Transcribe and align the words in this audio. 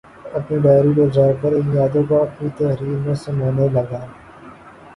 اپنی 0.37 0.57
ڈائری 0.63 0.91
لے 0.97 1.05
جا 1.15 1.25
کر 1.41 1.51
ان 1.57 1.67
یادوں 1.75 2.03
کو 2.09 2.15
اپنی 2.21 2.47
تحریر 2.57 2.97
میں 3.05 3.15
سمونے 3.23 3.67
لگا 3.75 4.01